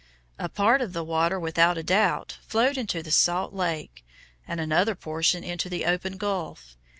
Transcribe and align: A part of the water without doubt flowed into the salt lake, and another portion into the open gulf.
A 0.39 0.49
part 0.49 0.81
of 0.81 0.93
the 0.93 1.03
water 1.03 1.39
without 1.39 1.75
doubt 1.85 2.39
flowed 2.47 2.75
into 2.75 3.03
the 3.03 3.11
salt 3.11 3.53
lake, 3.53 4.03
and 4.47 4.59
another 4.59 4.95
portion 4.95 5.43
into 5.43 5.69
the 5.69 5.85
open 5.85 6.17
gulf. 6.17 6.75